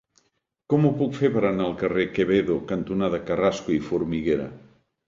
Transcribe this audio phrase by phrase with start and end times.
[0.73, 4.53] Com ho puc fer per anar al carrer Quevedo cantonada Carrasco i Formiguera?